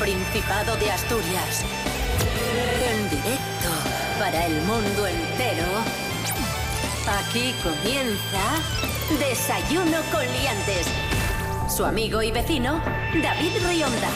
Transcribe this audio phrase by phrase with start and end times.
[0.00, 1.62] Principado de Asturias.
[2.90, 3.68] En directo
[4.18, 5.66] para el mundo entero.
[7.06, 8.62] Aquí comienza
[9.18, 10.86] Desayuno con Liantes.
[11.68, 12.82] Su amigo y vecino,
[13.22, 14.08] David Rionda.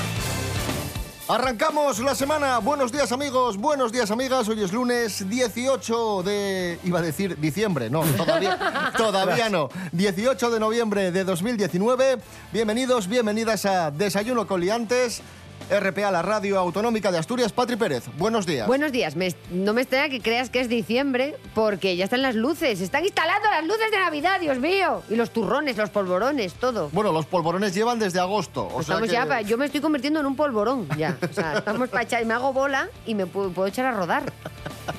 [1.28, 2.58] Arrancamos la semana.
[2.58, 4.48] Buenos días amigos, buenos días amigas.
[4.48, 6.78] Hoy es lunes 18 de...
[6.84, 9.68] iba a decir diciembre, no, todavía, todavía no.
[9.92, 12.18] 18 de noviembre de 2019.
[12.52, 15.22] Bienvenidos, bienvenidas a Desayuno con Liantes.
[15.70, 17.52] RPA, la radio autonómica de Asturias.
[17.52, 18.66] Patri Pérez, buenos días.
[18.66, 19.16] Buenos días.
[19.16, 22.80] Me- no me extraña que creas que es diciembre porque ya están las luces.
[22.80, 25.02] Están instalando las luces de Navidad, Dios mío.
[25.08, 26.90] Y los turrones, los polvorones, todo.
[26.92, 28.66] Bueno, los polvorones llevan desde agosto.
[28.66, 31.16] O sea Estamos que- ya pa- yo me estoy convirtiendo en un polvorón ya.
[31.28, 34.24] O sea, estamos para echar, me hago bola y me puedo, puedo echar a rodar.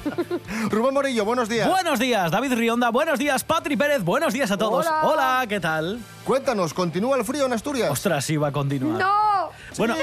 [0.71, 1.69] Rubén Morillo, buenos días.
[1.69, 2.89] Buenos días, David Rionda.
[2.89, 4.03] Buenos días, Patri Pérez.
[4.03, 4.85] Buenos días a todos.
[5.03, 5.45] Hola.
[5.47, 5.99] ¿qué tal?
[6.23, 7.91] Cuéntanos, ¿continúa el frío en Asturias?
[7.91, 8.99] Ostras, sí va a continuar.
[8.99, 9.49] ¡No!
[9.77, 10.01] Bueno, Sí.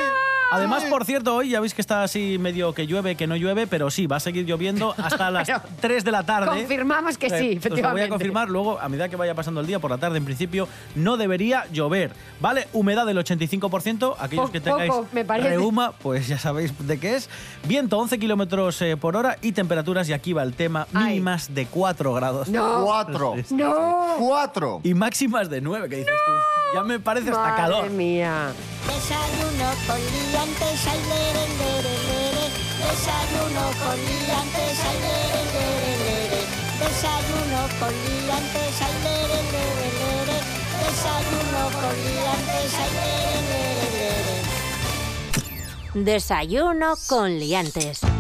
[0.57, 3.67] Además, por cierto, hoy ya veis que está así medio que llueve, que no llueve,
[3.67, 6.47] pero sí, va a seguir lloviendo hasta las Pero 3 de la tarde.
[6.49, 8.07] confirmamos que sí, Eh, Os lo voy efectivamente.
[8.07, 10.69] a confirmar luego, a medida que vaya pasando el día, por la tarde, en principio,
[10.95, 12.13] no debería llover.
[12.41, 12.69] ¿Vale?
[12.73, 14.17] Humedad del 85%.
[14.19, 15.49] Aquellos Po- que tengáis poco, me parece.
[15.51, 17.29] reuma, pues ya sabéis de qué es.
[17.67, 21.05] Viento 11 kilómetros eh, por hora y temperaturas, y aquí va el tema, Ay.
[21.15, 22.49] mínimas de 4 grados.
[22.49, 22.85] No.
[22.85, 23.35] Cuatro.
[23.51, 24.15] ¡No!
[24.19, 24.81] Cuatro.
[24.85, 26.33] Y máximas de 9, que dices tú.
[26.75, 27.91] Ya me parece hasta Madre calor.
[27.91, 28.53] mía.
[28.87, 29.97] Desayuno con
[30.43, 32.45] liantes, ay, lere, lere, lere.
[32.83, 36.41] Desayuno con liantes, ay, lere, lere, lere.
[36.81, 40.37] Desayuno con liantes, ay, lere, lere, lere.
[40.83, 44.37] Desayuno con liantes, ay, lere, lere, lere.
[46.05, 48.12] Desayuno con Liantes.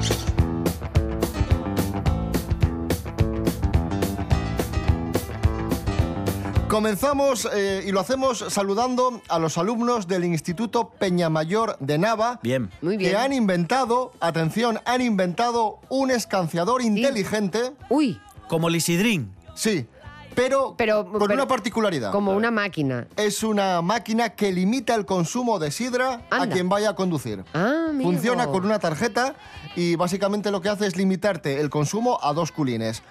[6.73, 12.41] Comenzamos eh, y lo hacemos saludando a los alumnos del Instituto Peñamayor de Nava.
[12.43, 12.71] Bien.
[12.81, 13.11] Muy bien.
[13.11, 17.75] Que han inventado, atención, han inventado un escanciador inteligente.
[17.91, 18.19] Uy,
[18.49, 19.35] Como Lisidrín.
[19.55, 19.87] Sí,
[20.35, 22.11] pero, Pero- con pero- una particularidad.
[22.11, 23.07] como una máquina.
[23.17, 27.45] Es una máquina que limita el consumo de sidra a quien vaya a conducir.
[27.53, 28.11] Ah, amigo.
[28.11, 29.35] Funciona con una tarjeta
[29.77, 33.03] y básicamente lo que hace es limitarte el consumo a dos culines.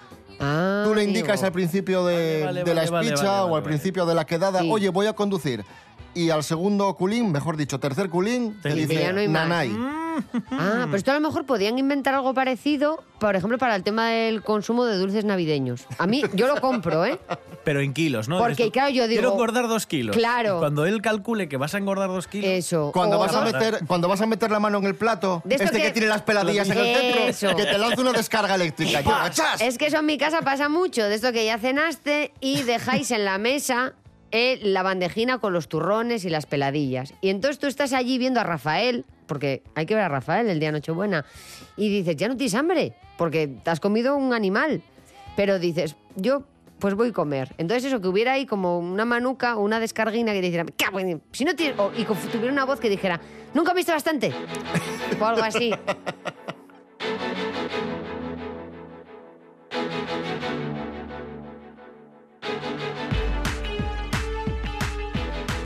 [0.44, 1.18] Ah, Tú le amigo.
[1.18, 3.64] indicas al principio de, Vale, vale, de la vale, vale, espicha vale, o al vale.
[3.64, 4.68] principio de la quedada, Sí.
[4.70, 5.64] oye, voy a conducir.
[6.14, 9.74] Y al segundo culín, mejor dicho, tercer culín, te dice, no nanay.
[10.50, 14.08] Ah, pero esto a lo mejor podían inventar algo parecido, por ejemplo, para el tema
[14.10, 15.86] del consumo de dulces navideños.
[15.96, 17.18] A mí, yo lo compro, ¿eh?
[17.64, 18.38] Pero en kilos, ¿no?
[18.38, 20.16] Porque, claro, yo digo- Quiero engordar dos kilos.
[20.16, 20.56] Claro.
[20.56, 22.50] Y cuando él calcule que vas a engordar dos kilos.
[22.50, 22.90] Eso.
[22.92, 25.70] Cuando O vas, a meter, cuando vas a meter la mano en el plato, este
[25.70, 25.80] que...
[25.80, 26.86] que- tiene las peladillas en el
[27.28, 27.46] Eso.
[27.50, 29.02] centro, que te lanza una descarga eléctrica.
[29.30, 29.60] ¡chas!
[29.60, 33.12] Es que eso en mi casa pasa mucho, de esto que ya cenaste y dejáis
[33.12, 33.92] en la mesa
[34.32, 37.14] eh, la bandejina con los turrones y las peladillas.
[37.20, 40.58] Y entonces tú estás allí viendo a Rafael, porque hay que ver a Rafael el
[40.58, 41.24] día Nochebuena,
[41.76, 44.82] y dices, ya no tienes hambre, porque te has comido un animal.
[45.36, 46.42] Pero dices, yo
[46.78, 47.54] pues voy a comer.
[47.58, 50.98] Entonces eso, que hubiera ahí como una manuca o una descarguina que dijera, "Me cago
[50.98, 51.78] en- si no tienes...
[51.78, 53.20] o- y tuviera una voz que dijera,
[53.54, 54.32] ¿nunca viste bastante?
[55.20, 55.72] O algo así.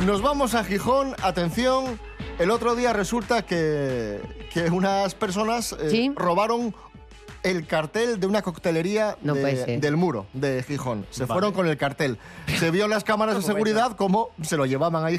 [0.05, 1.99] Nos vamos a Gijón, atención.
[2.39, 4.21] El otro día resulta que,
[4.53, 6.12] que unas personas eh, Sí.
[6.15, 6.75] robaron
[7.43, 11.07] el cartel de una coctelería No de- del muro de Gijón.
[11.11, 11.33] Se Vale.
[11.34, 12.19] fueron con el cartel.
[12.59, 15.19] Se vio en las cámaras de seguridad cómo se lo llevaban ahí.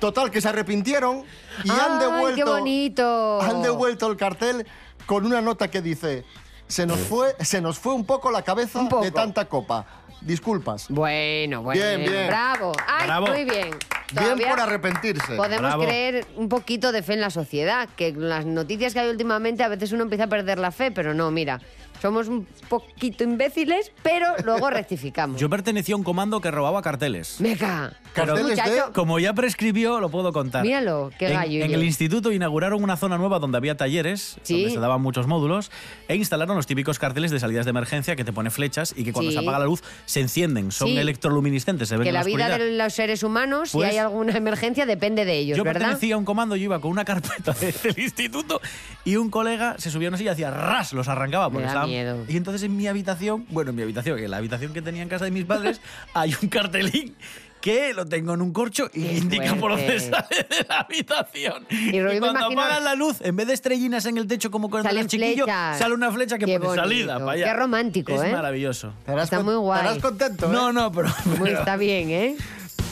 [0.00, 1.22] Total, que se arrepintieron
[1.64, 3.40] y han ¡Ay, devuelto, qué bonito!
[3.42, 4.66] han devuelto el cartel
[5.06, 6.24] con una nota que dice
[6.66, 9.02] se nos fue, se nos fue un poco la cabeza poco.
[9.04, 9.84] de tanta copa.
[10.24, 10.86] Disculpas.
[10.88, 11.80] Bueno, bueno.
[11.80, 12.26] Bien, bien.
[12.28, 12.72] Bravo.
[12.86, 13.26] Ay, Bravo.
[13.26, 13.70] muy bien.
[14.12, 15.36] Bien por arrepentirse.
[15.36, 15.84] Podemos Bravo.
[15.84, 19.62] creer un poquito de fe en la sociedad, que con las noticias que hay últimamente
[19.62, 21.60] a veces uno empieza a perder la fe, pero no, mira,
[22.04, 25.40] somos un poquito imbéciles, pero luego rectificamos.
[25.40, 27.40] Yo pertenecía a un comando que robaba carteles.
[27.40, 27.94] Meca.
[28.12, 30.62] Carteles de- muchacho, Como ya prescribió, lo puedo contar.
[30.64, 31.76] Míralo, qué gallo En yo.
[31.78, 34.54] el instituto inauguraron una zona nueva donde había talleres, Sí.
[34.60, 35.70] donde se daban muchos módulos,
[36.06, 39.12] e instalaron los típicos carteles de salidas de emergencia que te pone flechas y que
[39.14, 39.36] cuando Sí.
[39.38, 40.72] se apaga la luz se encienden.
[40.72, 40.98] Son Sí.
[40.98, 42.58] electroluminiscentes, se ven que en la la vida oscuridad.
[42.66, 45.80] de los seres humanos, Pues- si hay alguna emergencia, depende de ellos, Yo ¿verdad?
[45.80, 48.60] pertenecía a un comando, yo iba con una carpeta de- del instituto
[49.04, 51.50] y un colega se subía a una silla y hacía ras, los arrancaba.
[51.50, 52.24] porque estaban- miedo.
[52.28, 55.08] Y entonces en mi habitación, bueno, en mi habitación, en la habitación que tenía en
[55.08, 55.80] casa de mis padres,
[56.14, 57.14] hay un cartelín
[57.60, 61.64] que lo tengo en un corcho y Qué indica por dónde sale de la habitación.
[61.70, 64.68] Y Y, cuando imagino- apagan la luz, en vez de estrellinas en el techo como
[64.68, 65.78] con Salen el chiquillo, flechas.
[65.78, 66.82] sale una flecha que Qué pone bonito.
[66.82, 67.44] salida para allá.
[67.46, 68.32] Qué romántico, es ¿eh?
[68.32, 68.92] maravilloso.
[68.98, 69.80] Estarás Está con- muy guay.
[69.80, 70.52] Estarás contento, ¿eh?
[70.52, 71.08] No, no, pero...
[71.24, 72.36] Muy, pero- está bien, ¿eh?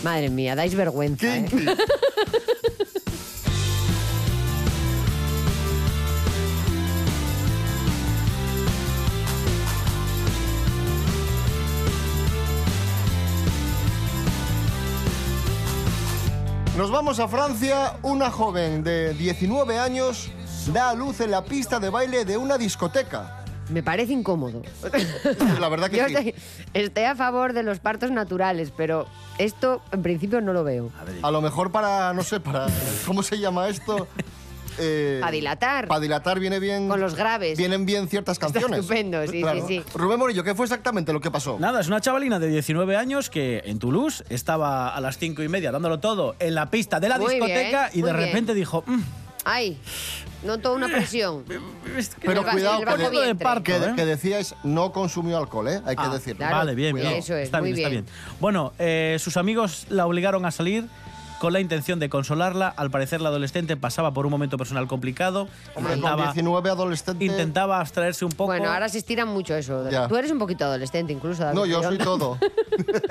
[0.02, 1.46] Madre mía, dais vergüenza, ¿eh?
[16.76, 17.98] Nos vamos a Francia.
[18.02, 20.30] Una joven de 19 años
[20.72, 23.44] da a luz en la pista de baile de una discoteca.
[23.68, 24.62] Me parece incómodo.
[25.60, 26.14] La verdad que Yo sí.
[26.14, 26.34] estoy,
[26.74, 29.06] estoy a favor de los partos naturales, pero
[29.38, 30.90] esto en principio no lo veo.
[31.00, 32.66] A ver, A lo mejor para, no sé, para...
[33.06, 34.08] ¿Cómo se llama esto?
[34.78, 35.88] Eh, Para dilatar.
[35.88, 36.88] Para dilatar viene bien...
[36.88, 37.58] Con los graves.
[37.58, 38.80] Vienen bien ciertas Está canciones.
[38.80, 39.82] estupendo, sí, sí, sí.
[39.94, 41.58] Rubén Morillo, ¿qué fue exactamente lo que pasó?
[41.58, 45.48] Nada, es una chavalina de 19 años que en Toulouse estaba a las 5 y
[45.48, 48.16] media dándolo todo en la pista de la Muy discoteca bien, y de bien.
[48.26, 48.82] repente dijo...
[48.86, 49.00] "Mm,
[49.44, 49.76] Ay,
[50.44, 51.44] noto una presión.
[51.98, 53.34] es que Pero cuidado, que, de vientre.
[53.44, 53.92] parto, que, ¿eh?
[53.96, 55.80] que decíais no consumió alcohol, ¿eh?
[55.84, 56.36] Hay que Ah, decirlo.
[56.38, 56.56] claro.
[56.58, 57.08] Vale, bien, bien.
[57.14, 58.04] Eso es, está muy bien, está bien.
[58.04, 58.14] bien.
[58.38, 60.84] Bueno, eh, sus amigos la obligaron a salir
[61.42, 62.68] con la intención de consolarla.
[62.68, 65.48] Al parecer, la adolescente pasaba por un momento personal complicado.
[65.74, 67.28] Hombre, con Intentaba, 19 adolescentes...
[67.28, 68.46] intentaba abstraerse un poco.
[68.52, 69.90] Bueno, ahora se estira mucho eso.
[69.90, 70.06] Ya.
[70.06, 71.58] Tú eres un poquito adolescente incluso, David.
[71.58, 72.38] No, yo soy todo.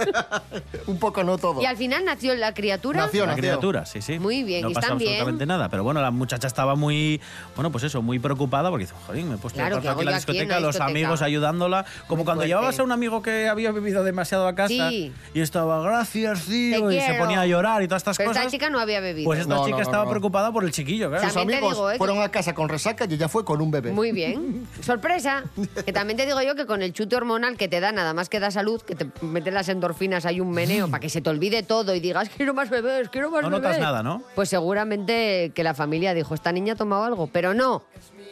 [0.87, 1.61] un poco no todo.
[1.61, 3.01] Y al final nació la criatura.
[3.07, 3.41] Nació, nació.
[3.41, 4.17] criatura, sí, sí.
[4.17, 5.09] Muy bien, no y pasa están bien.
[5.11, 5.67] absolutamente nada.
[5.67, 7.19] Pero bueno, la muchacha estaba muy,
[7.57, 9.91] bueno, pues eso, muy preocupada porque dice, joder, me he puesto Claro, de ¿qué paso
[9.91, 10.89] hago aquí en la en discoteca, la los discoteca?
[10.99, 11.85] amigos ayudándola.
[12.07, 12.47] Como Muy cuando fuerte.
[12.47, 15.11] llevabas a un amigo que había bebido demasiado a casa Sí.
[15.33, 18.45] y estaba, gracias, tío, Te y se ponía a llorar y todas estas Pero cosas.
[18.45, 19.25] esta chica no había bebido.
[19.25, 20.09] Pues esta No, chica no, no, estaba no.
[20.09, 21.23] preocupada por el chiquillo, claro.
[21.25, 21.97] Sus También te amigos digo, ¿eh?
[21.97, 23.91] fueron a casa con resaca y ella fue con un bebé.
[23.91, 24.67] Muy bien.
[24.81, 25.43] Sorpresa.
[25.85, 28.29] Que también te digo yo que con el chute hormonal que te da, nada más
[28.29, 31.29] que da salud, que te meten las endorfinas, hay un meneo para que se te
[31.29, 33.63] olvide todo y digas, quiero más bebés, quiero más No bebés.
[33.63, 34.23] notas nada, ¿no?
[34.35, 37.27] Pues seguramente que la familia dijo, esta niña ha tomado algo.
[37.27, 37.83] Pero no,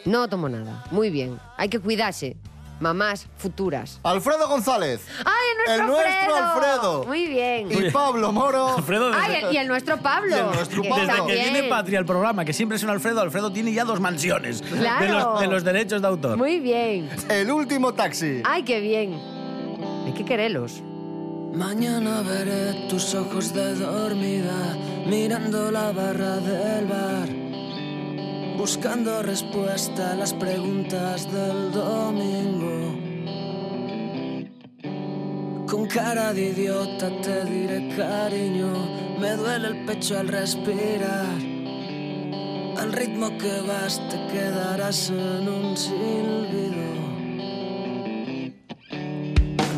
[0.04, 0.84] no tomó nada.
[0.90, 1.38] Muy bien.
[1.56, 2.36] Hay que cuidarse.
[2.80, 4.00] Mamás futuras.
[4.02, 5.02] Alfredo González.
[5.24, 7.04] ¡Ay, el El nuestro, nuestro Alfredo.
[7.04, 7.68] Muy bien.
[7.70, 8.76] Y Pablo Moro.
[8.76, 10.34] Alfredo, desde, Ay, y el nuestro Pablo.
[10.34, 11.06] Y el nuestro Pablo.
[11.06, 14.00] desde que viene Patria al programa, que siempre es un Alfredo, Alfredo tiene ya dos
[14.00, 15.04] mansiones Claro.
[15.06, 16.36] de, los, de los derechos de autor.
[16.38, 17.10] Muy bien.
[17.28, 18.42] El último taxi.
[18.44, 19.20] Ay, qué bien.
[20.06, 20.82] Hay que quererlos.
[21.52, 27.28] Mañana veré tus ojos de dormida mirando la barra del bar,
[28.60, 32.94] buscando respuesta a las preguntas del domingo.
[35.66, 38.70] Con cara de idiota te diré cariño,
[39.18, 41.38] me duele el pecho al respirar.
[42.76, 46.90] Al ritmo que vas te quedarás en un silbido.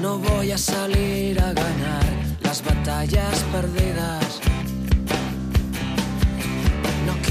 [0.00, 2.04] No voy a salir a ganar
[2.42, 4.21] las batallas perdidas.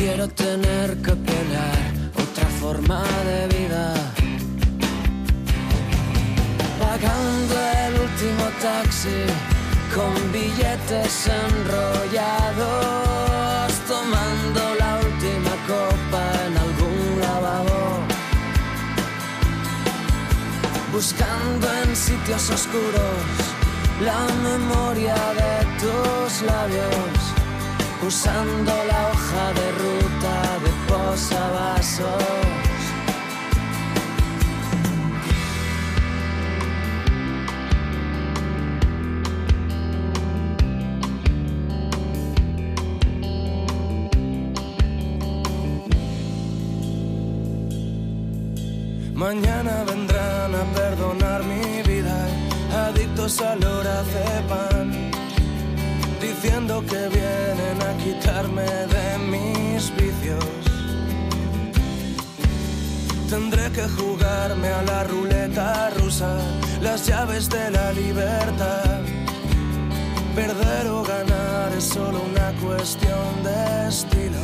[0.02, 1.84] Quiero tener que pelear
[2.24, 3.86] otra forma de vida.
[6.84, 9.22] Pagando el último taxi
[9.96, 11.14] con billetes
[11.44, 12.60] enrollados,
[13.94, 17.82] tomando la última copa en algún lavabo
[20.92, 23.24] buscando en sitios oscuros
[24.10, 27.41] la memoria de tus labios,
[28.06, 32.52] usando la hoja de ruta de posavasos.
[49.14, 52.28] Mañana vendrán a perdonar mi vida,
[52.88, 53.60] adictos al
[54.50, 55.11] pan,
[56.42, 60.46] diciendo que vienen a quitarme de mis vicios.
[63.30, 66.38] Tendré que jugarme a la ruleta rusa,
[66.82, 69.02] las llaves de la libertad.
[70.36, 74.44] Perder o ganar es solo una cuestión de estilo.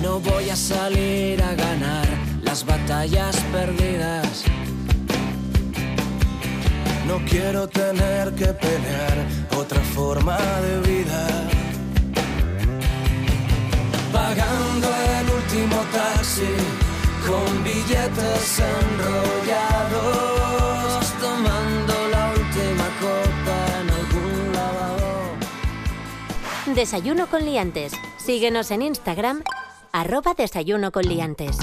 [0.00, 2.06] No voy a salir a ganar
[2.42, 4.51] las batallas perdidas.
[7.12, 11.26] No quiero tener que pelear otra forma de vida.
[14.10, 14.88] Pagando
[15.18, 16.54] el último taxi
[17.28, 20.00] con billetes enrollados,
[21.20, 25.36] tomando la última copa en algún lavabo.
[26.74, 27.92] Desayuno con liantes.
[28.16, 29.44] Síguenos en Instagram,
[29.92, 31.58] arroba desayuno con liantes.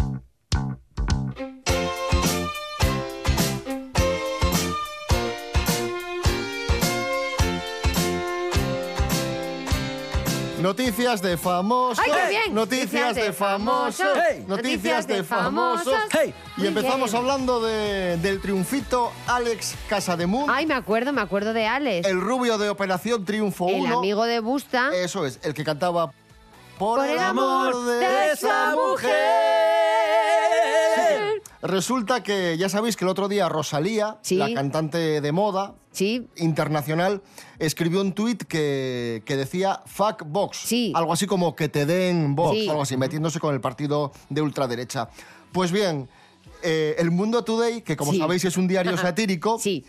[10.61, 12.03] Noticias de famosos.
[12.05, 12.53] ¡Ay, qué bien!
[12.53, 14.07] Noticias de famosos.
[14.29, 14.43] Hey.
[14.47, 15.93] Noticias de famosos.
[16.11, 16.33] Hey.
[16.57, 17.23] Y empezamos bien.
[17.23, 22.05] hablando de- del triunfito Alex Casademunt, Ay, me acuerdo, me acuerdo de Alex.
[22.07, 23.97] el rubio de Operación Triunfo El 1.
[23.99, 24.91] amigo de Busta.
[24.93, 26.11] Eso es, el que cantaba
[26.77, 29.11] Por, Por el amor de esa mujer.
[31.61, 34.35] Resulta que ya sabéis que el otro día Rosalía, Sí.
[34.35, 36.27] la cantante de moda, Sí.
[36.38, 37.22] internacional
[37.58, 40.58] escribió un tuit que, que decía fuck Vox.
[40.58, 40.93] Sí.
[40.96, 42.69] Algo así como que te den Vox, Sí.
[42.69, 45.10] algo así, metiéndose con el partido de ultraderecha.
[45.51, 46.08] Pues bien,
[46.62, 48.19] eh, el Mundo Today, que como Sí.
[48.19, 49.84] sabéis es un diario satírico, Sí.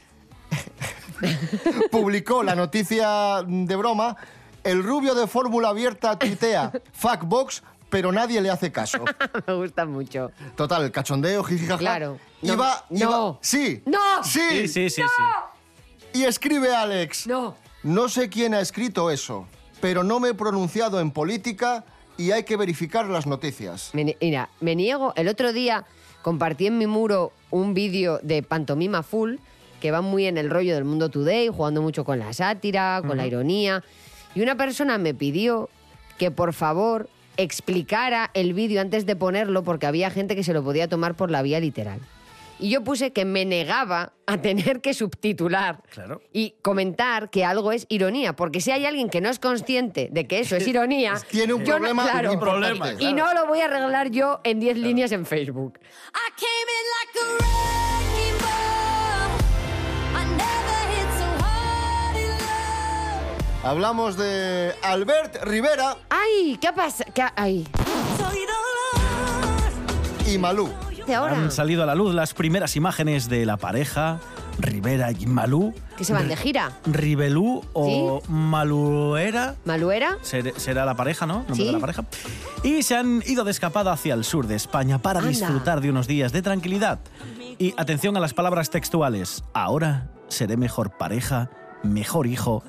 [1.91, 4.17] publicó la noticia de broma.
[4.65, 9.05] El rubio de fórmula abierta tuitea fuck Vox, pero nadie le hace caso.
[9.47, 10.31] Me gusta mucho.
[10.57, 11.79] Total, el cachondeo, jijijaja.
[11.79, 12.19] Claro.
[12.43, 13.39] No, Iba, iba- no.
[13.43, 13.83] Sí.
[13.87, 13.99] ¡No!
[14.23, 14.41] Sí.
[14.51, 15.03] Sí, sí, sí, sí.
[16.13, 17.27] Y escribe Alex.
[17.27, 17.57] No.
[17.83, 19.47] No sé quién ha escrito eso,
[19.81, 21.85] pero no me he pronunciado en política
[22.19, 23.91] y hay que verificar las noticias.
[23.95, 25.15] Me mira, me niego.
[25.17, 25.85] El otro día
[26.23, 29.37] compartí en mi muro un vídeo de Pantomima Full
[29.81, 33.17] que va muy en el rollo del mundo today, jugando mucho con la sátira, con
[33.17, 33.83] la ironía.
[34.35, 35.71] Y una persona me pidió
[36.19, 40.63] que por favor explicara el vídeo antes de ponerlo porque había gente que se lo
[40.63, 42.01] podía tomar por la vía literal.
[42.61, 46.21] Y yo puse que me negaba a tener que subtitular Claro.
[46.33, 50.27] y comentar que algo es ironía, porque si hay alguien que no es consciente de
[50.27, 53.61] que eso es ironía, Tiene un yo no- problema claro, problema, y no lo voy
[53.61, 55.79] a arreglar yo en 10 líneas en Facebook.
[63.63, 66.59] Hablamos de Albert Rivera ¡Ay!
[66.61, 67.05] ¿Qué pasa?
[67.05, 67.67] ¿Qué ¡Ay!
[70.27, 70.71] Y Malú.
[71.15, 74.19] Han salido a la luz las primeras imágenes de la pareja,
[74.59, 75.75] Rivera y Malú.
[75.97, 76.73] Que se van de gira.
[76.87, 79.57] Ribelú o Maluera.
[79.65, 80.17] ¿Maluera?
[80.23, 81.39] Ser- Será la pareja, ¿no?
[81.41, 81.65] Nombre Sí.
[81.67, 82.05] de la pareja.
[82.63, 85.31] Y se han ido de escapada hacia el sur de España para Anda.
[85.31, 87.01] disfrutar de unos días de tranquilidad.
[87.59, 89.43] Y atención a las palabras textuales.
[89.53, 91.51] Ahora seré mejor pareja,
[91.83, 92.63] mejor hijo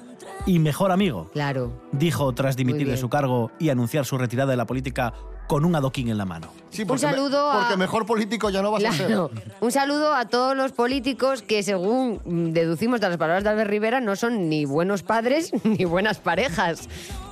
[0.45, 1.29] y mejor amigo.
[1.33, 1.81] Claro.
[1.91, 5.13] Dijo tras dimitir de su cargo y anunciar su retirada de la política
[5.47, 6.47] con un adoquín en la mano.
[6.69, 9.19] Sí, Un porque me- saludo a- Porque mejor político ya no vas a ser.
[9.59, 13.99] Un saludo a todos los políticos que, según deducimos de las palabras de Albert Rivera,
[13.99, 16.87] no son ni buenos padres ni buenas parejas.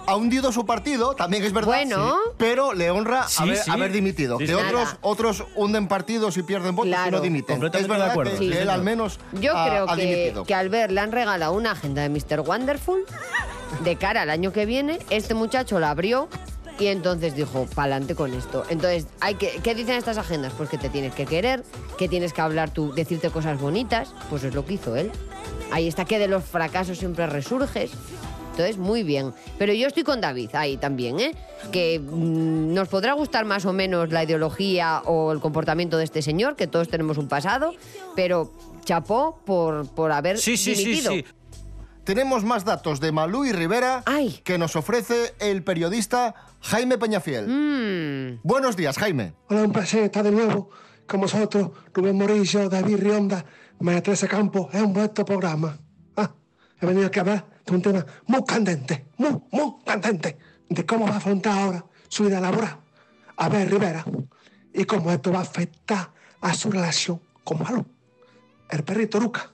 [0.07, 1.67] Ha hundido su partido, también es verdad.
[1.67, 2.09] Bueno.
[2.09, 3.69] sí, pero le honra Sí, haber, sí.
[3.71, 4.39] haber dimitido.
[4.39, 7.11] Sí, que otros, otros hunden partidos y pierden votos y Claro.
[7.17, 7.63] no dimiten.
[7.63, 8.31] Es verdad de acuerdo.
[8.31, 10.43] que, Sí, que él al menos Yo ha, creo ha que, dimitido.
[10.45, 12.41] que Albert le han regalado una agenda de Mr.
[12.41, 13.03] Wonderful
[13.83, 14.97] de cara al año que viene.
[15.11, 16.27] Este muchacho la abrió
[16.79, 18.63] y entonces dijo, pa'lante con esto.
[18.69, 20.53] Entonces, hay que, ¿qué dicen estas agendas?
[20.57, 21.63] Pues que te tienes que querer,
[21.97, 24.13] que tienes que hablar tú, decirte cosas bonitas.
[24.29, 25.11] Pues es lo que hizo él.
[25.71, 27.91] Ahí está que de los fracasos siempre resurges.
[28.51, 29.33] Entonces, muy bien.
[29.57, 31.33] Pero yo estoy con David ahí también, ¿eh?
[31.71, 36.21] Que mm, nos podrá gustar más o menos la ideología o el comportamiento de este
[36.21, 37.73] señor, que todos tenemos un pasado,
[38.15, 38.51] pero
[38.83, 41.11] chapó por, por haber Sí, sí, sí, dimitido.
[41.11, 41.25] sí.
[42.09, 44.41] Tenemos más datos de Malú y Rivera Ay.
[44.43, 47.45] que nos ofrece el periodista Jaime Peñafiel.
[47.47, 49.35] Mm, Buenos días, Jaime.
[49.47, 50.71] Hola, un placer estar de nuevo
[51.05, 53.45] con vosotros, Rubén Morillo, David Rionda,
[53.79, 54.73] María Teresa Campos.
[54.73, 55.77] Es un buen programa.
[56.17, 56.31] Ah,
[56.81, 60.35] he venido aquí a hablar de un tema muy candente, muy, muy candente,
[60.67, 62.75] de cómo va a afrontar ahora su vida laboral
[63.37, 64.03] a ver Rivera
[64.73, 66.11] y cómo esto va a afectar
[66.41, 67.85] a su relación con Malú.
[68.67, 69.51] El perrito Luca,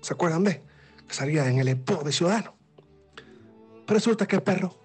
[0.00, 0.73] ¿se acuerdan de?
[1.14, 2.52] Salía en el Expo de Ciudadanos.
[3.86, 4.76] Pero resulta que el perro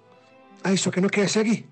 [0.64, 1.68] ha dicho que no quiere seguir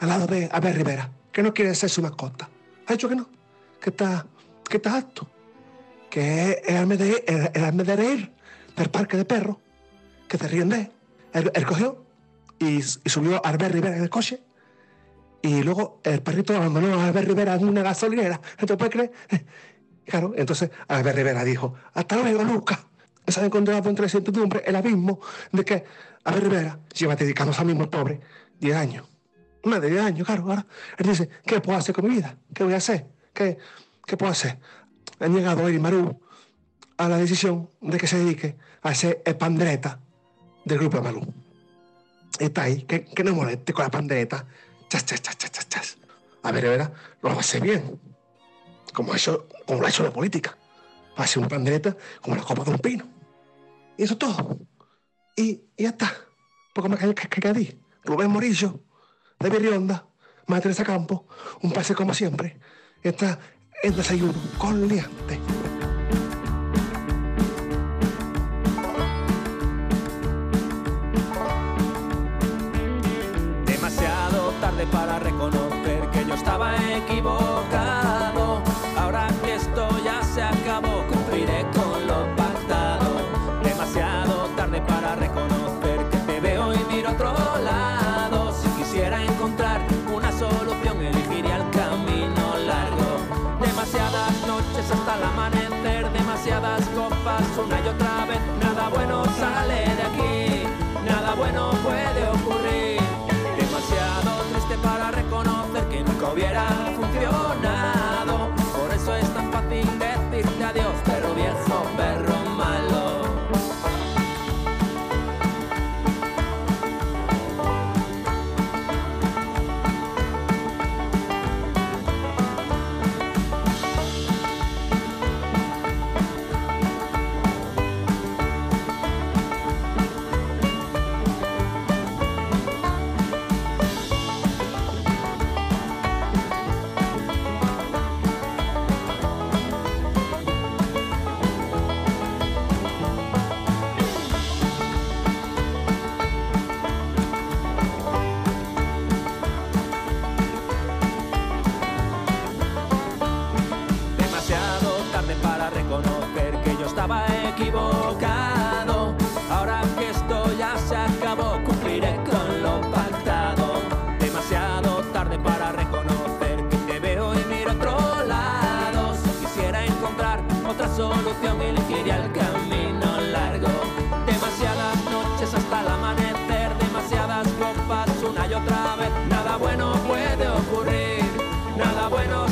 [0.00, 2.48] al lado de Abel Rivera, que no quiere ser su mascota.
[2.86, 3.28] Ha dicho que no,
[3.80, 4.26] que está,
[4.68, 5.06] que está
[6.10, 8.32] que es el alma de, reír
[8.76, 9.56] del parque de perros,
[10.28, 10.90] que se ríen de
[11.32, 11.50] él.
[11.54, 12.04] Él, cogió
[12.58, 14.42] y, subió a Albert Rivera en el coche
[15.42, 18.40] y luego el perrito abandonó a Albert Rivera en una gasolinera.
[18.58, 19.12] ¿Esto puede creer?
[20.06, 22.80] Claro, entonces Albert Rivera dijo, hasta luego, Lucas.
[23.26, 25.20] Se ha encontrado entre la incertidumbre el abismo
[25.52, 25.84] de que
[26.24, 28.20] Albert Rivera lleva dedicándose a mismo el pobre
[28.58, 29.06] 10 años.
[29.64, 30.42] Más de 10 años, claro.
[30.42, 30.66] Ahora
[30.98, 32.36] él dice, ¿qué puedo hacer con mi vida?
[32.54, 33.06] ¿Qué voy a hacer?
[33.32, 33.58] ¿Qué,
[34.06, 34.58] qué puedo hacer?
[35.20, 35.80] Han llegado él y
[36.96, 40.00] a la decisión de que se dedique a ser el pandreta
[40.64, 41.34] del grupo de Malú.
[42.38, 44.46] Está ahí, que, que no moleste con la pandereta.
[44.88, 45.98] Chas, chas, chas, chas, chas.
[46.42, 47.98] A ver, verá, lo va a hacer bien.
[48.92, 50.56] Como, hecho, como lo ha hecho la política.
[51.18, 53.08] Va a ser un pandereta como la copa de un pino.
[53.96, 54.58] Y eso es todo.
[55.36, 56.12] Y, y ya está.
[56.74, 57.80] Poco más que, que, que añadir.
[58.04, 58.80] Rubén Morillo,
[59.38, 60.06] David Rionda,
[60.46, 61.22] María Teresa Campos,
[61.62, 62.58] un pase como siempre.
[63.02, 63.38] Está
[63.82, 65.38] en desayuno con liante.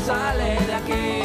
[0.08, 1.22] Sale de aquí.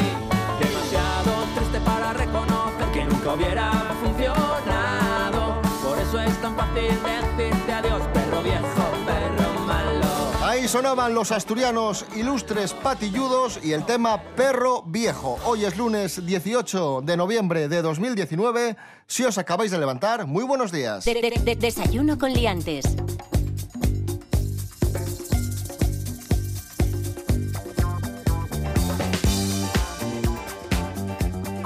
[0.60, 3.70] Demasiado triste para reconocer que nunca hubiera
[4.02, 5.62] funcionado.
[5.82, 6.82] Por eso es tan fácil
[7.36, 10.06] decirte adiós, perro viejo, perro malo.
[10.44, 15.38] Ahí sonaban los asturianos ilustres patilludos y el tema Perro Viejo.
[15.46, 18.76] Hoy es lunes 18 de noviembre de 2019.
[19.06, 21.06] Si os acabáis de levantar, muy buenos días.
[21.06, 22.84] De- de- de- desayuno con liantes.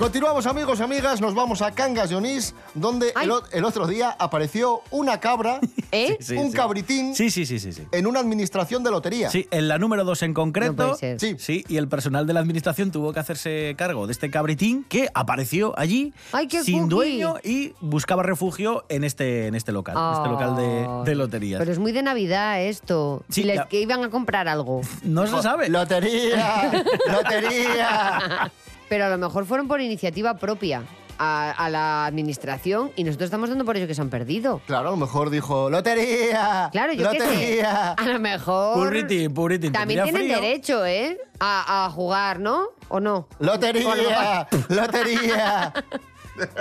[0.09, 4.17] Continuamos amigos y amigas, nos vamos a Cangas de Onís, donde el, el otro día
[4.19, 5.61] apareció una cabra,
[5.93, 6.17] ¿Eh?
[6.19, 6.57] Sí, un sí.
[6.57, 7.75] cabritín, Sí, sí, sí, sí.
[7.75, 7.83] sí.
[7.93, 9.29] en una administración de lotería.
[9.29, 10.75] Sí, en la número 2 en No concreto.
[10.77, 11.21] puede ser.
[11.21, 11.37] Sí.
[11.39, 15.11] Sí, y el personal de la administración tuvo que hacerse cargo de este cabritín que
[15.13, 16.95] apareció allí Ay, qué sin cookie.
[16.95, 21.59] dueño y buscaba refugio en este, en este local, este local de, de loterías.
[21.59, 23.25] Pero es muy de Navidad esto.
[23.29, 23.67] Sí, Si les ya.
[23.69, 24.81] que iban a comprar algo.
[25.03, 25.69] No se sabe.
[25.69, 28.51] Lotería, lotería.
[28.89, 30.83] Pero a lo mejor fueron por iniciativa propia
[31.19, 34.61] a, a la administración y nosotros estamos dando por ello que se han perdido.
[34.67, 36.69] Claro, a lo mejor dijo lotería.
[36.73, 37.25] Claro, yo qué sé.
[37.29, 37.93] lotería.
[37.93, 38.75] A lo mejor.
[38.79, 39.73] Purritín, purritín.
[39.73, 40.37] También tienen frío.
[40.41, 41.19] derecho, ¿eh?
[41.41, 42.69] A, a jugar, ¿no?
[42.89, 43.29] ¿O no?
[43.41, 45.73] Lotería, lotería.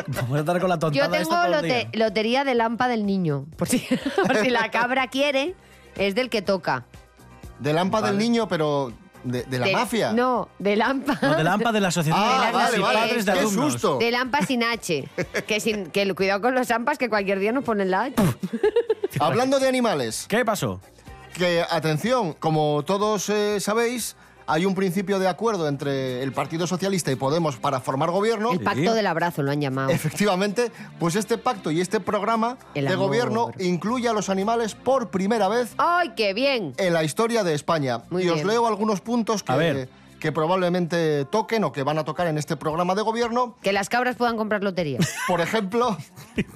[0.07, 3.45] Vamos a estar con la tontada Yo tengo esta lote- lotería de lampa del niño.
[3.57, 3.79] Por si,
[4.25, 5.55] por si la cabra quiere,
[5.97, 6.85] es del que toca.
[7.59, 8.91] De lámpara del niño, pero
[9.23, 10.11] de, de la De- mafia.
[10.13, 11.17] No, de lampa.
[11.21, 12.99] No, de Lampa de la Asociación Ah, de la vale, vale.
[12.99, 13.71] Padres de Qué Alumnos.
[13.73, 13.97] susto.
[13.99, 15.07] De lampa sin H.
[15.47, 18.15] Que, sin, que el- cuidado con los ampas que cualquier día nos ponen la H.
[19.19, 20.81] Hablando de animales, ¿Qué pasó?
[21.33, 24.15] que atención, como todos eh, sabéis,
[24.47, 28.53] hay un principio de acuerdo entre el Partido Socialista y Podemos para formar gobierno.
[28.53, 29.89] El pacto del abrazo lo han llamado.
[29.89, 33.07] Efectivamente, pues este pacto y este programa El de amor.
[33.07, 36.73] gobierno incluye a los animales por primera vez ¡Ay, qué bien!
[36.77, 38.03] en la historia de España.
[38.09, 39.89] Muy y os leo algunos puntos A ver.
[40.19, 43.55] Que, probablemente toquen o que van a tocar en este programa de gobierno.
[43.61, 44.99] Que las cabras puedan comprar lotería.
[45.27, 45.97] Por ejemplo,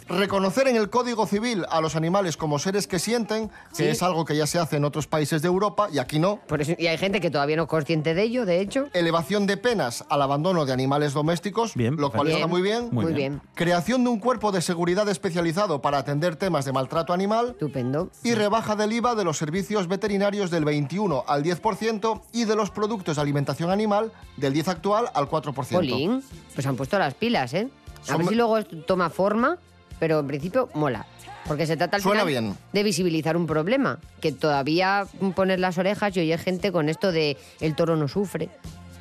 [0.07, 3.87] reconocer en el Código Civil a los animales como seres que sienten, que Sí.
[3.87, 6.37] es algo que ya se hace en otros países de Europa y aquí no.
[6.47, 8.87] Por eso, y hay gente que todavía no es consciente de ello, de hecho.
[8.93, 12.89] Elevación de penas al abandono de animales domésticos, Bien, lo cual está muy bien.
[12.91, 13.33] Muy Muy, bien.
[13.33, 13.41] bien.
[13.55, 17.49] Creación de un cuerpo de seguridad especializado para atender temas de maltrato animal.
[17.51, 18.09] Estupendo.
[18.23, 22.69] Y rebaja del IVA de los servicios veterinarios del 21 al 10% y de los
[22.71, 23.21] productos de
[23.51, 25.69] alimentación animal del 10 actual al 4%.
[25.75, 26.23] Polín.
[26.55, 27.67] Pues han puesto las pilas, ¿eh?
[28.03, 29.57] A Son- ver si luego toma forma,
[29.99, 31.05] pero en principio mola.
[31.47, 32.57] Porque se trata al Suena final bien.
[32.71, 33.99] de visibilizar un problema.
[34.21, 38.49] Que todavía pones las orejas y oye gente con esto de el toro no sufre.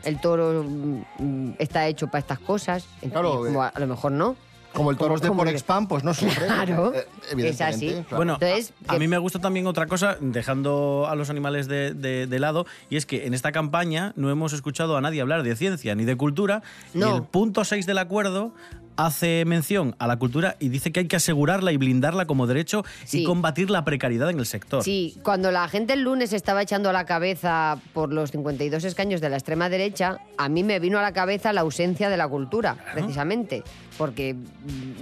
[0.04, 2.86] El toro mm, mm, está hecho para estas cosas.
[3.10, 4.36] Claro, como a, a lo mejor no.
[4.72, 6.46] Como el toro es de Porexpan, pues no sufre.
[6.50, 7.06] Claro, Eh,
[7.38, 7.88] es así.
[7.90, 8.16] claro.
[8.16, 12.26] Bueno, Entonces, a, mí me gusta también otra cosa, dejando a los animales de, de-
[12.26, 15.56] de lado, y es que en esta campaña no hemos escuchado a nadie hablar de
[15.56, 16.62] ciencia ni de cultura.
[16.94, 17.12] No.
[17.12, 18.52] Y el punto 6 del acuerdo
[18.96, 22.84] hace mención a la cultura y dice que hay que asegurarla y blindarla como derecho
[23.06, 23.22] Sí.
[23.22, 24.82] y combatir la precariedad en el sector.
[24.84, 29.22] Sí, cuando la gente el lunes estaba echando a la cabeza por los 52 escaños
[29.22, 32.28] de la extrema derecha, a mí me vino a la cabeza la ausencia de la
[32.28, 33.62] cultura, precisamente.
[34.00, 34.34] Porque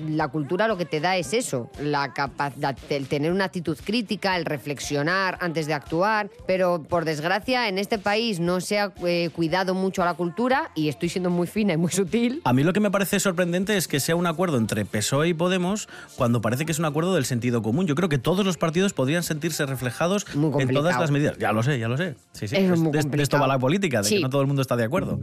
[0.09, 4.37] la cultura lo que te da es eso, la capacidad, el tener una actitud crítica,
[4.37, 9.31] el reflexionar antes de actuar, pero por desgracia en este país no se ha eh,
[9.33, 12.41] cuidado mucho a la cultura y estoy siendo muy fina y muy sutil.
[12.45, 15.35] A mí lo que me parece sorprendente es que sea un acuerdo entre PSOE y
[15.35, 17.87] Podemos cuando parece que es un acuerdo del sentido común.
[17.87, 21.39] Yo creo que todos los partidos podrían sentirse reflejados en todas las medidas.
[21.39, 22.17] Ya lo sé, ya lo sé.
[22.33, 22.57] Sí, sí.
[22.57, 24.17] Es Es- muy de, de esto va la política, de Sí.
[24.17, 25.21] que no todo el mundo está de acuerdo.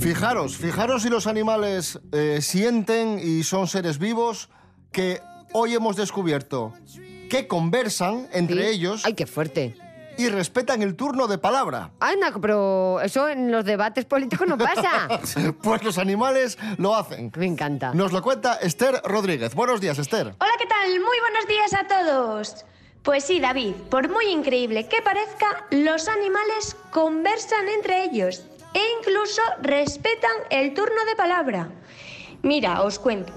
[0.00, 4.48] Fijaros, fijaros si los animales eh, sienten y son seres vivos
[4.92, 5.20] que
[5.52, 6.72] hoy hemos descubierto
[7.28, 8.68] que conversan entre Sí.
[8.76, 9.76] ellos Ay, qué fuerte.
[10.16, 11.90] y respetan el turno de palabra.
[12.00, 15.06] Anda, pero eso en los debates políticos no pasa.
[15.62, 17.30] Pues los animales lo hacen.
[17.36, 17.92] Me encanta.
[17.92, 19.54] Nos lo cuenta Esther Rodríguez.
[19.54, 20.34] Buenos días, Esther.
[20.38, 20.88] Hola, ¿qué tal?
[20.88, 22.64] Muy buenos días a todos.
[23.02, 29.42] Pues sí, David, por muy increíble que parezca, los animales conversan entre ellos e incluso
[29.62, 31.68] respetan el turno de palabra.
[32.42, 33.32] Mira, os cuento.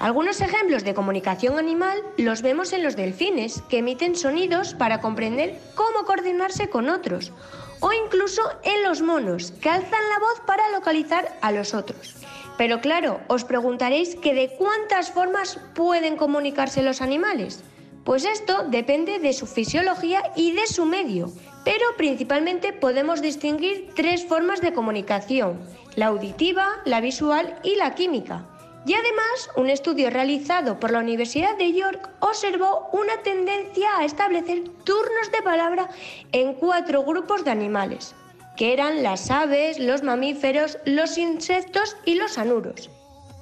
[0.00, 5.60] Algunos ejemplos de comunicación animal los vemos en los delfines, que emiten sonidos para comprender
[5.74, 7.32] cómo coordinarse con otros,
[7.80, 12.14] o incluso en los monos, que alzan la voz para localizar a los otros.
[12.56, 17.64] Pero claro, os preguntaréis que de cuántas formas pueden comunicarse los animales.
[18.04, 21.30] Pues esto depende de su fisiología y de su medio,
[21.68, 25.60] pero principalmente podemos distinguir tres formas de comunicación,
[25.96, 28.46] la auditiva, la visual y la química.
[28.86, 34.62] Y además, un estudio realizado por la Universidad de York observó una tendencia a establecer
[34.84, 35.90] turnos de palabra
[36.32, 38.14] en cuatro grupos de animales,
[38.56, 42.88] que eran las aves, los mamíferos, los insectos y los anuros.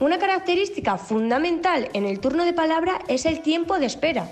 [0.01, 4.29] Una característica fundamental en el turno de palabra es el tiempo de espera,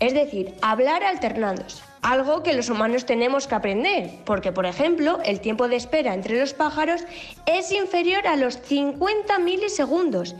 [0.00, 1.87] es decir, hablar alternándose.
[2.02, 6.38] Algo que los humanos tenemos que aprender, porque por ejemplo, el tiempo de espera entre
[6.38, 7.02] los pájaros
[7.46, 10.36] es inferior a los 50 milisegundos.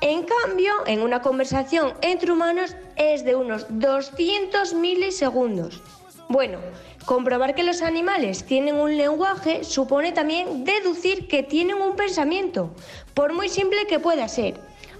[0.00, 5.82] En cambio, en una conversación entre humanos es de unos 200 milisegundos.
[6.28, 6.58] Bueno,
[7.04, 12.70] comprobar que los animales tienen un lenguaje supone también deducir que tienen un pensamiento,
[13.14, 14.54] por muy simple que pueda ser.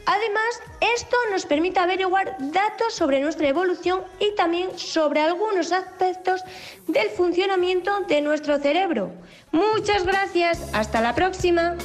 [0.06, 0.60] Además,
[0.96, 6.42] esto nos permite averiguar datos sobre nuestra evolución y también sobre algunos aspectos
[6.86, 9.12] del funcionamiento de nuestro cerebro.
[9.52, 11.76] Muchas gracias, hasta la próxima.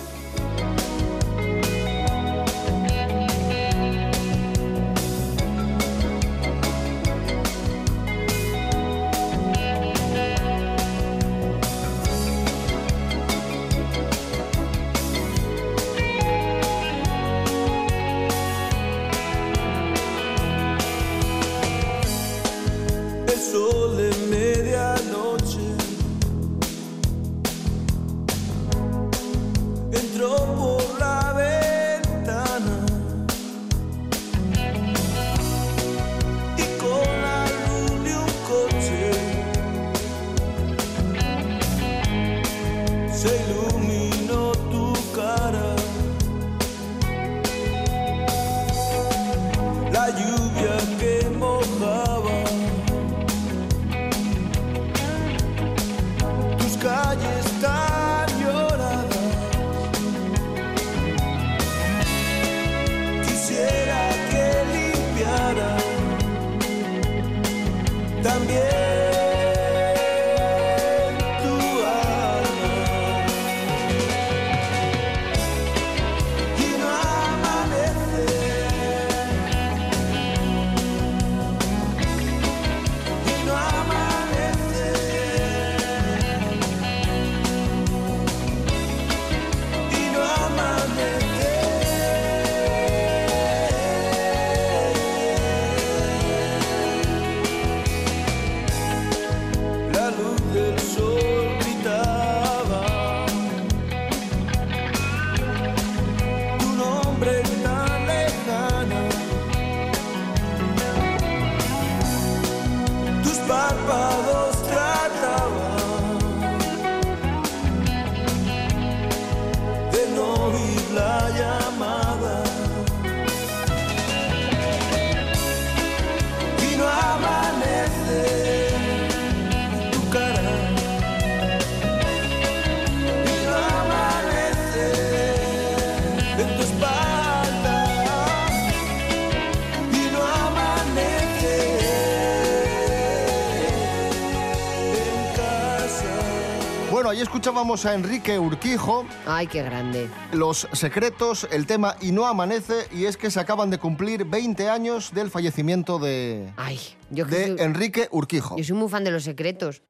[147.65, 150.07] A Enrique Urquijo, Ay, qué grande.
[150.31, 154.69] Los Secretos, el tema Y no amanece, y es que se acaban de cumplir 20
[154.69, 158.55] años del fallecimiento de, Ay, yo de soy, Enrique Urquijo.
[158.55, 159.81] yo soy muy fan de los secretos.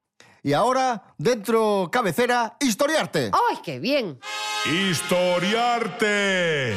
[0.42, 3.30] Y ahora, dentro cabecera, historiarte.
[3.52, 4.20] ¡Ay, qué bien!
[4.66, 6.76] Historiarte.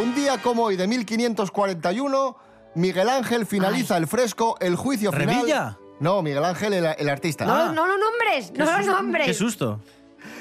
[0.00, 2.36] Un día como hoy de 1541,
[2.76, 5.36] Miguel Ángel finaliza el fresco El juicio final.
[5.38, 5.78] ¿Revilla?
[6.00, 7.44] No, Miguel Ángel, el, el artista.
[7.44, 9.36] No, no lo nombres, no lo Qué nombres.
[9.36, 9.80] susto.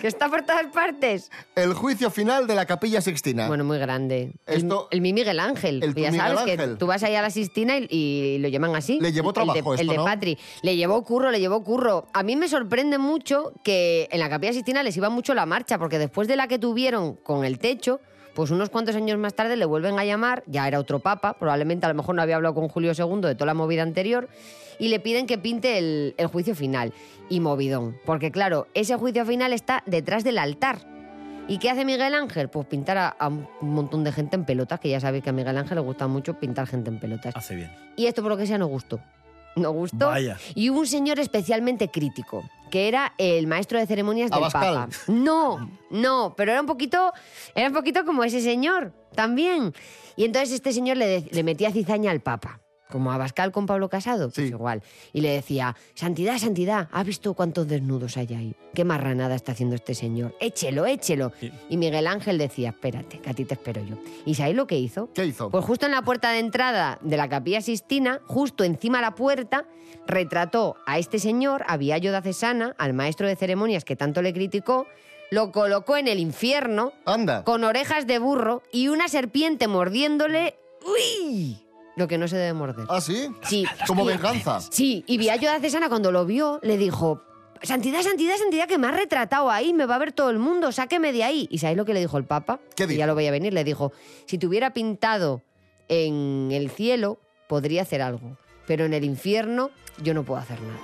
[0.02, 1.32] Que está por todas partes.
[1.56, 3.48] El juicio final de la Capilla Sixtina.
[3.48, 4.34] Bueno, muy grande.
[4.46, 5.82] Esto- el, el mi Miguel Ángel.
[5.84, 6.78] El tu ya Miguel sabes que Ángel.
[6.78, 9.00] tú vas ahí a la Sistina y, y lo llaman así.
[9.00, 10.04] Le llevó El trabajo de, esto, El de ¿no?
[10.06, 10.38] Patri.
[10.62, 12.08] Le llevó curro, le llevó curro.
[12.13, 15.78] A mí me sorprende mucho que en la Capilla Sistina les iba mucho la marcha,
[15.80, 18.00] porque después de la que tuvieron con el techo,
[18.38, 21.88] pues unos cuantos años más tarde le vuelven a llamar, ya era otro papa, probablemente
[21.88, 24.30] a lo mejor no había hablado con Julio II de toda la movida anterior,
[24.78, 26.93] y le piden que pinte el, el juicio final.
[27.30, 30.78] Y movidón, porque claro, ese juicio final está detrás del altar.
[31.47, 32.47] ¿Y qué hace Miguel Ángel?
[32.50, 35.34] Pues pintar a, a un montón de gente en pelotas, que ya sabéis que a
[35.34, 37.36] Miguel Ángel le gusta mucho pintar gente en pelotas.
[37.36, 37.71] Hace bien.
[37.95, 39.00] Y esto por lo que sea no gustó.
[39.58, 40.08] No gustó.
[40.08, 40.38] Vaya.
[40.56, 44.74] Y hubo un señor especialmente crítico, que era el maestro de ceremonias del Abascal.
[44.76, 44.89] Papa.
[45.08, 47.12] No, no, pero era un poquito,
[47.56, 49.74] era un poquito como ese señor también.
[50.15, 52.60] Y entonces este señor le, de- le metía cizaña al Papa.
[52.89, 54.54] Como Abascal con Pablo Casado, pues Sí.
[54.54, 54.82] igual.
[55.13, 58.56] Y le decía, Santidad, Santidad, ¿has visto cuántos desnudos hay ahí?
[58.73, 60.36] ¿Qué marranada está haciendo este señor?
[60.39, 61.32] Échelo, échelo.
[61.39, 61.52] Sí.
[61.69, 63.95] Y Miguel Ángel decía, espérate, que a ti te espero yo.
[64.26, 65.10] ¿Y sabéis lo que hizo?
[65.13, 65.50] ¿Qué hizo?
[65.50, 69.15] Pues justo en la puerta de entrada de la capilla Sistina, justo encima de la
[69.15, 69.65] puerta,
[70.06, 74.34] retrató a este señor, a Viallo da Cesana, al maestro de ceremonias que tanto le
[74.34, 74.88] criticó,
[75.32, 77.43] lo colocó en el infierno, Anda.
[77.43, 80.56] con orejas de burro y una serpiente mordiéndole.
[80.86, 81.66] ¡Uy!
[81.98, 82.86] Lo que no se debe morder.
[82.90, 83.28] ¿Ah, sí?
[83.44, 83.66] Sí.
[83.88, 84.62] Como venganza.
[84.62, 87.22] Sí, y Viallo da Cesana cuando lo vio le dijo,
[87.64, 90.72] Santidad, santidad, santidad, que me has retratado ahí, me va a ver todo el mundo,
[90.72, 91.48] sáqueme de ahí.
[91.50, 92.60] ¿Y sabéis lo que le dijo el Papa?
[92.76, 93.00] ¿Qué Que dijo?
[93.00, 93.92] ya lo veía venir, le dijo,
[94.28, 95.42] si te hubiera pintado
[95.88, 99.72] en el cielo, podría hacer algo, pero en el infierno
[100.04, 100.80] yo no puedo hacer nada.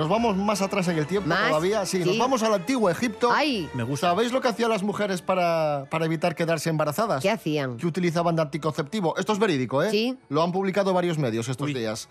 [0.00, 1.48] Nos vamos más atrás en el tiempo ¿Más?
[1.48, 1.84] todavía.
[1.84, 3.30] Sí, nos vamos al antiguo Egipto.
[3.30, 3.68] ¡Ay!
[3.74, 4.08] Me gusta.
[4.08, 7.22] ¿Sabéis lo que hacían las mujeres para, para evitar quedarse embarazadas?
[7.22, 7.76] ¿Qué hacían?
[7.76, 9.14] que utilizaban de anticonceptivo.
[9.18, 9.90] Esto es verídico, ¿eh?
[9.90, 10.16] Sí.
[10.30, 11.74] Lo han publicado varios medios estos Uy.
[11.74, 12.08] días.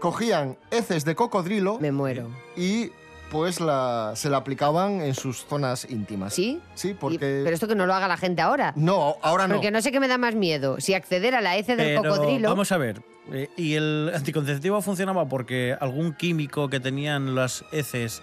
[0.00, 2.28] Cogían heces de cocodrilo Me muero.
[2.56, 2.90] y
[3.32, 6.34] pues la, se la aplicaban en sus zonas íntimas.
[6.34, 6.60] ¿Sí?
[6.74, 7.40] Sí, Y- porque...
[7.42, 8.72] pero esto que no lo haga la gente ahora.
[8.76, 9.54] No, ahora no.
[9.54, 12.10] Porque no sé qué me da más miedo, si acceder a la hece del Pero
[12.14, 12.48] cocodrilo.
[12.50, 13.02] vamos a ver.
[13.32, 18.20] eh, ¿Y el anticonceptivo funcionaba porque algún químico que tenían las heces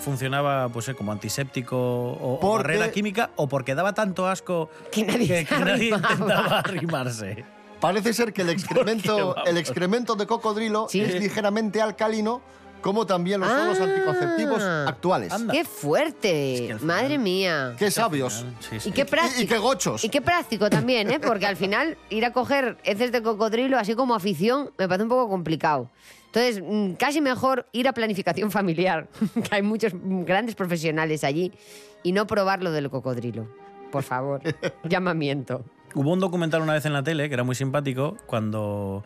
[0.00, 4.70] funcionaba pues eh, como antiséptico o, o Porque- barrera química o porque daba tanto asco
[4.92, 7.44] Que nadie que, nadie intentaba arrimarse?
[7.80, 11.00] Parece ser que el excremento, el excremento de cocodrilo Sí.
[11.00, 12.42] es ligeramente alcalino,
[12.80, 13.84] como también lo son los Ah.
[13.84, 15.32] anticonceptivos actuales.
[15.32, 15.52] Anda.
[15.52, 16.54] ¡Qué fuerte!
[16.54, 17.74] Es que al final- Madre mía.
[17.78, 18.44] Qué sabios.
[18.60, 18.88] Sí, sí.
[18.88, 19.40] Y qué práctico.
[19.40, 20.04] Y, y qué gochos.
[20.04, 21.20] Y qué práctico también, ¿eh?
[21.20, 25.08] Porque al final ir a coger heces de cocodrilo así como afición me parece un
[25.10, 25.90] poco complicado.
[26.26, 31.52] Entonces, mm, casi mejor ir a planificación familiar, que hay muchos grandes profesionales allí,
[32.02, 33.46] y no probar lo del cocodrilo.
[33.90, 34.40] Por favor,
[34.84, 35.64] llamamiento.
[35.92, 39.02] Hubo un documental una vez en la tele que era muy simpático cuando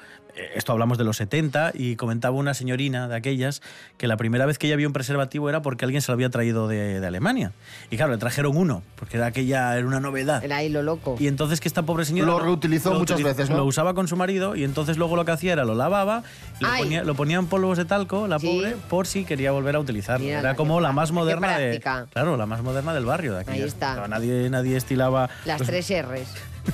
[0.54, 3.62] esto hablamos de los 70 y comentaba una señorina de aquellas
[3.98, 6.30] que la primera vez que ella vio un preservativo era porque alguien se lo había
[6.30, 7.52] traído de, de Alemania.
[7.90, 10.44] Y claro, le trajeron uno, porque era aquella era una novedad.
[10.44, 11.16] Era ahí lo loco.
[11.18, 13.56] Y entonces que esta pobre señora Lo reutilizó muchas veces, ¿no?
[13.58, 16.22] Lo usaba con su marido y entonces luego lo que hacía era lo lavaba,
[16.60, 18.46] lo ponía, lo ponía en polvos de talco, la Sí.
[18.48, 20.26] pobre, por si quería volver a utilizarlo.
[20.26, 21.80] Era como la más moderna de.
[21.80, 23.50] Claro, la más moderna del barrio de aquí.
[23.52, 24.08] Ahí está.
[24.08, 26.28] Nadie nadie estilaba Las pues, tres R's.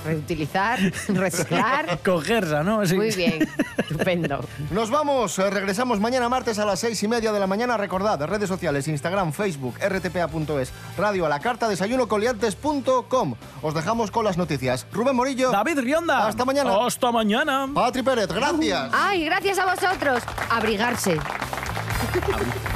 [0.05, 1.99] Reutilizar, reciclar.
[2.05, 2.87] cogersa, ¿no?
[2.87, 2.95] Sí.
[2.95, 4.41] Muy bien, estupendo.
[4.71, 7.77] Nos vamos, eh, regresamos mañana martes a las seis y media de la mañana.
[7.77, 13.35] Recordad, redes sociales, Instagram, Facebook, rtpa.es, radio a la carta, desayunocoliantes.com.
[13.63, 14.87] Os dejamos con las noticias.
[14.93, 15.51] Rubén Morillo.
[15.51, 16.27] David Rionda.
[16.27, 16.87] Hasta mañana.
[16.87, 17.69] Hasta mañana.
[17.75, 18.91] Patri Pérez, gracias.
[18.93, 20.23] Ay, gracias a vosotros.
[20.51, 21.19] Abrigarse.
[21.19, 22.70] Abri-